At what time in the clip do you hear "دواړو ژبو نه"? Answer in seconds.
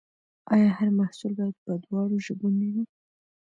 1.85-2.67